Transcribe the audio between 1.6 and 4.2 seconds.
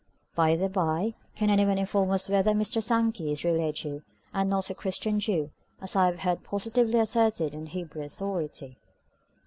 inform us whether Mr. Sankey is really a Jew,